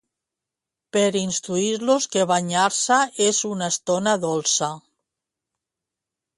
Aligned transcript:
Per 0.95 1.09
instruir-los 1.19 2.07
que 2.15 2.25
banyar-se 2.33 2.99
és 3.29 3.45
una 3.53 3.71
estona 3.77 4.17
dolça. 4.27 4.75